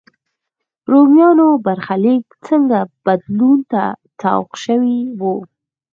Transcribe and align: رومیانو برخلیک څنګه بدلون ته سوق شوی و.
رومیانو 0.91 1.47
برخلیک 1.65 2.25
څنګه 2.47 2.79
بدلون 3.05 3.57
ته 3.71 3.83
سوق 4.21 4.49
شوی 4.63 4.97
و. 5.19 5.21